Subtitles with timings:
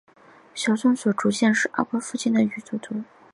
[0.55, 3.03] 小松左京的祖先是阿波外房附近活动的渔夫家族。